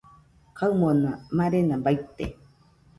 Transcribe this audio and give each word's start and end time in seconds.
Kaɨmona 0.57 1.11
marena 1.37 1.75
baite 1.85 2.25